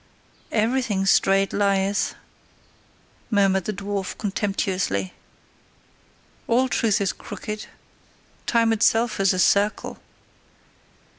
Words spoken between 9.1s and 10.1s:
is a circle."